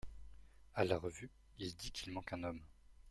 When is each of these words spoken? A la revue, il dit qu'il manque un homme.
A 0.73 0.83
la 0.83 0.97
revue, 0.97 1.29
il 1.59 1.75
dit 1.75 1.91
qu'il 1.91 2.11
manque 2.11 2.33
un 2.33 2.41
homme. 2.43 2.61